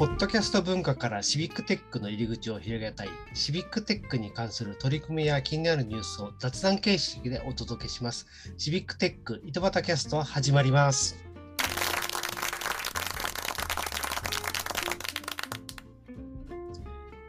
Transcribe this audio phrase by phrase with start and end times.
[0.00, 8.26] ポッドキャスト文化からシビックテックの入り口を広げたい、シビックテックに関する取り組みや気になるニュースを雑談形式でお届けします。
[8.56, 11.22] シビックテック糸端キャスト始まります。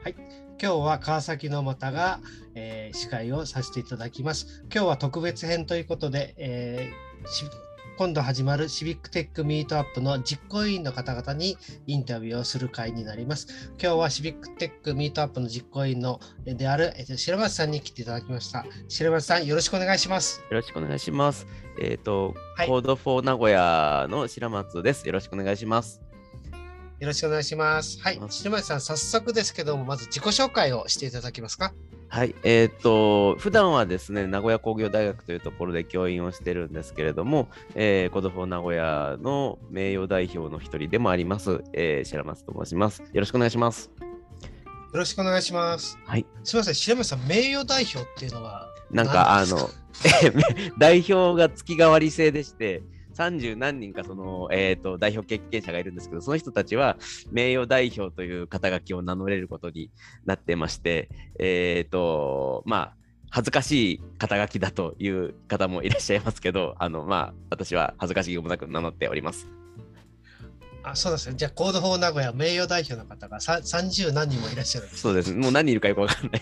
[0.02, 0.16] はい、
[0.58, 2.22] 今日は川崎の又が、
[2.56, 4.64] えー、司会をさせていただきます。
[4.74, 7.71] 今日は特別編ということで、えー
[8.02, 11.56] 今度始まるシビックテックミートアップの実行委員の方々に
[11.86, 13.70] インタビューをする回になります。
[13.80, 18.66] 今日はシビックテックミートアップの実行委員のである白松さんに来ていただきました。
[18.88, 20.40] 白松さん、よろしくお願いします。
[20.40, 21.46] よろしくお願いします。
[21.80, 25.06] えっ、ー、と、はい、 Code for 名古屋の白松です。
[25.06, 26.02] よろしくお願いします。
[27.00, 28.00] よろしくお願いします。
[28.02, 31.72] はい、白松さん、早速ですけども、まず自己紹介をしていただけますか？
[32.12, 43.02] はい、えっ、ー、と、普段はですね、名古屋工業大学というところで教員をしてるんですけれども、えー、コドフォー名古屋の名誉代表の一人でもあります、えー、白松と申します。
[43.02, 43.90] よろしくお願いします。
[43.98, 44.08] よ
[44.92, 45.98] ろしくお願いします。
[46.06, 46.26] はい。
[46.44, 49.70] すみません、白松さん、名誉代表っていうのはなんか、あの、
[50.78, 52.84] 代表が月替わり制でして、
[53.16, 56.98] 30何人かその、えーと、代表経験者がいるんですけど、その人たちは
[57.32, 59.92] 名誉代表という肩書きを名乗れることに
[60.26, 61.10] なってまして、
[61.40, 62.96] えっ、ー、と、まあ、
[63.30, 69.48] 恥ずかしい肩書きだという方もいらっしゃいますけど、あの、まあ、私は恥ずかしげもなく名乗っております。
[70.84, 71.36] あそうですね。
[71.36, 75.34] じゃあ、 Code for 名古屋名誉代表の方が30何人もいらっしゃるそうです。
[75.34, 76.42] もう何人いるかよくわかんない。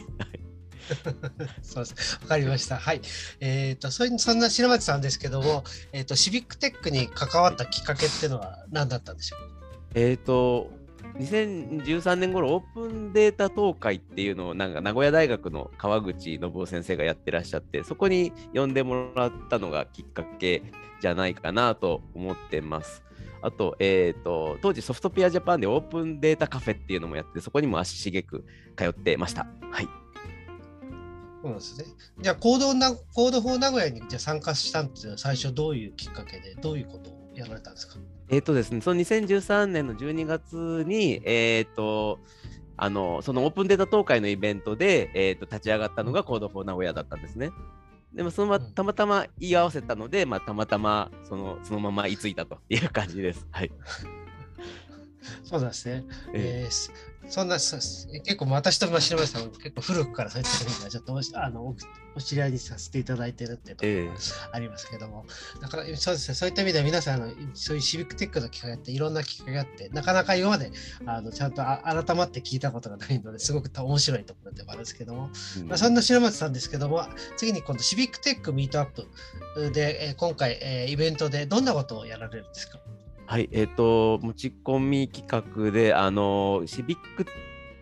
[1.61, 2.19] そうです。
[2.21, 2.77] わかりました。
[2.77, 3.01] はい。
[3.39, 9.39] えっ、ー、と、そそんな白松さんですけども、えっ、ー、と、シビックテックに関わったきっかけっていうのは何だったんでしょう？
[9.95, 10.71] えっ、と、
[11.17, 20.61] 2013年頃オープンデータ東海っていうのをなんか名古屋大学の川口信夫先生がやってらっしゃってそこに呼んでもらったのがきっかけ
[21.01, 23.03] じゃないかなと思ってます。
[23.41, 28.45] あと、えっ、ー、と、当時ソフトピアジャパンでオープンデータカフェっていうのもやって、そこにも足しげく
[28.75, 29.47] 通ってました。
[29.71, 29.87] はい。
[31.41, 31.85] そうですね。
[32.21, 37.97] じゃあ、行動な、行動法名古屋にじゃ参加したっていうのは最初どういうきっかけで、どういうことをやられたんですか？
[38.29, 42.19] えっ、とですね、その2013年の12月に、えっ、ー、と、
[42.77, 47.51] あの、そのオープンデータ東海のイベントで、えっ、ー、と、立ち上がったのが Code for 名古屋だったんですね。
[48.13, 53.45] でもそのまたまたま言い合わせたので、まあ、たまたまそのそのまま居ついたという感じです。
[53.51, 53.71] はい。
[55.43, 56.05] そうですね。
[56.33, 56.91] えー、
[57.29, 61.75] そんな、結構私と真島さん結構古くからそういった意味ちょっとあの
[62.15, 64.17] お知り合いにさせていただいてるっていうところ
[64.51, 70.71] がありますけども、えー、だからそうですね、そういった意味では皆さんのそういうシビックテックの機会っていろんな機会があって、なかなか今まで
[71.05, 77.05] あのちゃんと改まって聞いたことがないのですごく面白いところでもあるんですけども、うん、まあ、そんな白松さんですけども、
[77.37, 82.79] 次に今度シビックテックミートアップで、えー、今回、えー、イベントでどんなことをやられるんですか？
[83.29, 87.25] はい、えっ、ー、と、持ち込み企画で、あの、シビック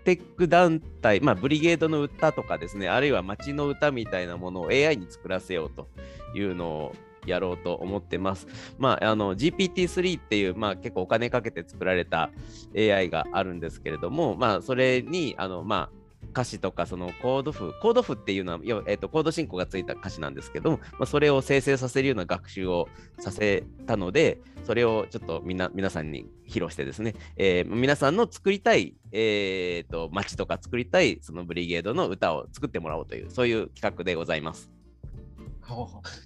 [0.04, 5.88] テック団体、まあ、ブリゲードの歌とかですね、あるいは街の歌みたいなものを AI に作らせようと
[6.36, 8.46] いうのをやろうと思ってます。
[8.78, 12.30] まあ、あの GPT-3 っていう、まあ、結構お金かけて作られた
[12.76, 15.97] AI があるんですけれども、まあ、それにあの、まあ、
[16.38, 22.88] 歌詞とかそのコード譜、コード譜っていうのは、えーと、コード進行がついた歌詞なんですけども、まあ、それを生成させるような学習を
[23.18, 34.70] させたので、それをちょっとみな皆さんに披露してですね、えー、皆さんの作りたい、えーと、街とか作りたいそのブリゲードの歌を作ってもらおうという、そういう企画でございます。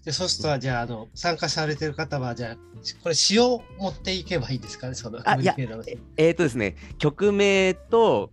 [0.05, 2.55] でそうすると、じゃああの、参加されてる方は、じゃあ、
[3.01, 8.29] これ、詩を持っていけばいいですかね、そのあいやえっ、ー、とですね、曲名と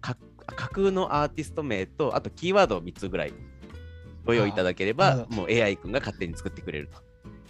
[0.54, 3.32] 架空のアーティスト名と、あとキーワードを3つぐらい
[4.24, 6.98] ご用意いただければ、もう AI 君が勝手に作ってくれると。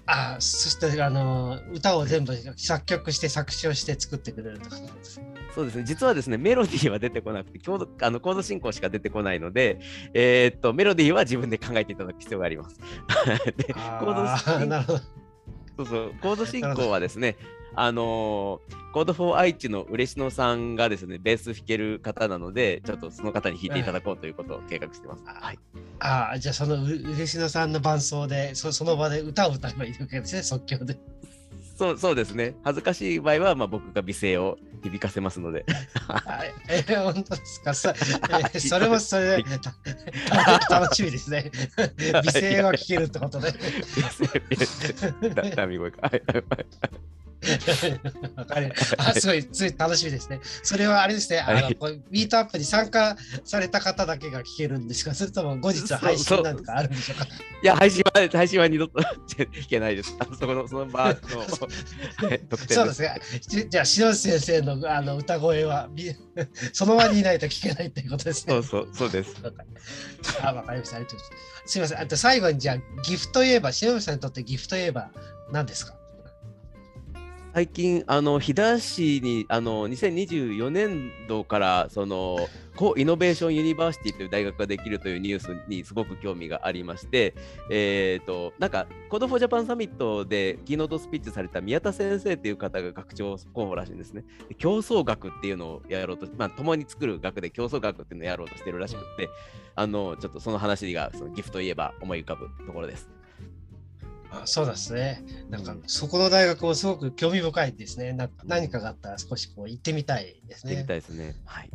[0.07, 4.77] ああ、そしてあの歌を全部作曲して作詞をして作ってくれるとか
[5.55, 9.81] そうですね、実はですね、メロディーは出てこなくて、コードあのコード進行しか出てこないので、
[10.15, 12.79] えー、っと、メロディーは自分で考えていただく必要があります。
[13.57, 15.19] でコード進行
[15.77, 17.37] そうそうコード進行はですね、
[17.81, 25.23] あのー、 Code for 愛知の嬉野さんがですね、ベース弾ける方なので、ちょっとその方に弾いていただこうということを計画してます。
[25.25, 25.59] はい、
[26.01, 30.99] ああ、じゃあその嬉野さんの伴奏でそ、その場で歌を歌えばいいわけですね、即興で。
[31.79, 32.57] そうそうですね。
[32.65, 35.65] 恥ずかしい場合は、まあ、僕が美声を響かせますので。
[36.69, 37.73] え ー、本当ですか？
[37.73, 39.51] そ,、えー、それもそれで
[40.69, 41.53] 楽しみですね。
[42.25, 43.53] 美声は聞けるってことで。
[45.55, 46.11] ダミ声か。
[46.11, 46.45] かる。
[48.99, 50.41] あ、すごい、つい楽しみですね。
[50.63, 57.27] それはあれですね、あの、こうミートアップに参加された方だけが聞けるんですか、 それとも後日配信なんかあるんでしょうか？
[57.63, 59.01] いや、配信は、配信は二度と
[59.37, 60.17] 聞けないです。
[60.19, 61.17] あそこの、その場の
[61.49, 63.21] そうですね。
[63.69, 65.89] じゃあ、篠内先生のあの歌声は、
[66.73, 68.53] その場にいないと聞けないっていうことですね。
[68.55, 69.35] そうそう、そうです。
[70.43, 70.97] あ、わかりました。
[70.97, 71.37] ありがとうございま
[71.67, 71.73] す。
[71.73, 72.01] すみません。
[72.01, 75.11] あと最後に、じゃあ、岐阜といえば、篠内さんにとって岐阜といえば
[75.51, 75.98] 何ですか？
[77.55, 82.39] 最近、あの飛騨市にあの2024年度からその
[82.77, 87.35] Co-Innovation University という大学ができるというニュースにすごく興味がありまして、
[87.71, 94.25] えーと、なんか、 Code for Japan Summit でキーノートスピーチされた宮田先生という方が学長候補らしいんですね。
[94.59, 99.29] 競争学っていうのをやろうと、まあ、共に作る学で競争学っていうのをやろうとしてるらしくて、
[99.75, 103.18] あのちょっとその話がそのギフといえば思い浮かぶところです。
[104.31, 105.23] あそうですね。
[105.49, 108.13] なんか、そこの大学もすごく興味深いですね。
[108.13, 110.73] なんか何かがあったら少しこう行ってみたいですね。
[110.73, 111.37] 行ってみたいですね。
[111.47, 111.71] はい。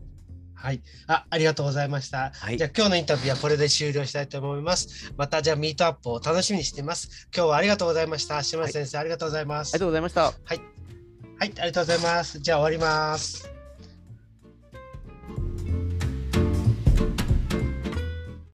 [0.53, 0.81] はい。
[1.07, 2.31] あ、ありがとうございました。
[2.33, 5.13] はい、じゃあ今日のインタビューはこれで終了したいと思います。
[5.17, 7.27] またじゃあミートアップを楽しみにしています。
[7.35, 8.41] 今日はありがとうございました。
[8.44, 9.73] 島先生、はい、ありがとうございます。
[9.73, 10.21] ありがとうございました。
[10.23, 10.33] はい。
[10.45, 10.59] はい、
[11.39, 12.39] ありがとうございます。
[12.39, 13.52] じゃあ終わります。